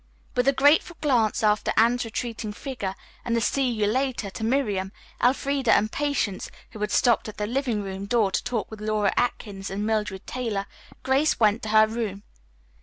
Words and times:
With 0.35 0.47
a 0.47 0.51
grateful 0.51 0.97
glance 0.99 1.43
after 1.43 1.71
Anne's 1.77 2.03
retreating 2.05 2.53
figure 2.53 2.95
and 3.23 3.37
a 3.37 3.39
"see 3.39 3.69
you 3.69 3.85
later" 3.85 4.31
to 4.31 4.43
Miriam, 4.43 4.91
Elfreda 5.23 5.71
and 5.73 5.91
Patience, 5.91 6.49
who 6.71 6.79
had 6.79 6.89
stopped 6.89 7.29
at 7.29 7.37
the 7.37 7.45
living 7.45 7.83
room 7.83 8.07
door 8.07 8.31
to 8.31 8.43
talk 8.43 8.71
with 8.71 8.81
Laura 8.81 9.13
Atkins 9.15 9.69
and 9.69 9.85
Mildred 9.85 10.25
Taylor, 10.25 10.65
Grace 11.03 11.39
went 11.39 11.61
to 11.61 11.69
her 11.69 11.85
room. 11.85 12.23